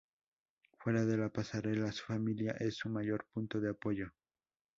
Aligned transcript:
Fuera 0.79 1.05
de 1.05 1.15
la 1.15 1.29
pasarela, 1.29 1.91
su 1.91 2.03
familia 2.05 2.53
es 2.59 2.75
su 2.77 2.89
mayor 2.89 3.27
punto 3.31 3.59
de 3.61 3.69
apoyo. 3.69 4.11